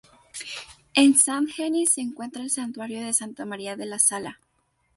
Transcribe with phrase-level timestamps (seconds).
[1.01, 4.39] En Sant Genís se encuentra el santuario de Santa María de la Sala.